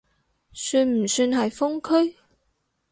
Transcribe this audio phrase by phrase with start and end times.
[0.51, 2.17] 算唔算係封區？